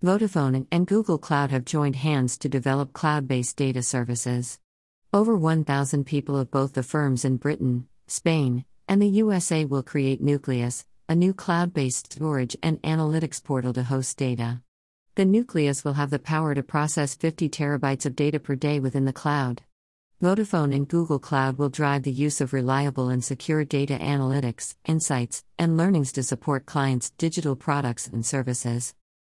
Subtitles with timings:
[0.00, 4.60] Vodafone and Google Cloud have joined hands to develop cloud based data services.
[5.12, 10.20] Over 1,000 people of both the firms in Britain, Spain, and the USA will create
[10.20, 14.62] Nucleus, a new cloud based storage and analytics portal to host data.
[15.16, 19.04] The Nucleus will have the power to process 50 terabytes of data per day within
[19.04, 19.62] the cloud.
[20.22, 25.42] Vodafone and Google Cloud will drive the use of reliable and secure data analytics, insights,
[25.58, 28.94] and learnings to support clients' digital products and services.